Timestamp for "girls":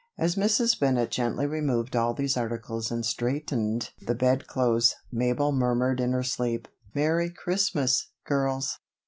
8.25-8.79